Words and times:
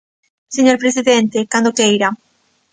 Señor 0.55 0.77
presidente, 0.83 1.47
cando 1.51 1.75
queira. 1.77 2.09